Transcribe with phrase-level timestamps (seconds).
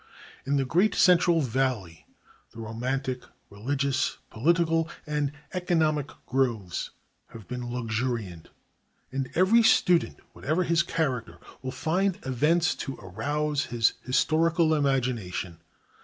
[0.47, 2.07] In the great central valley
[2.53, 6.89] the romantic, religious, political, and economic growths
[7.33, 8.49] have been luxuriant,
[9.11, 15.59] and every student, whatever his character, will find events to arouse his historical imagination.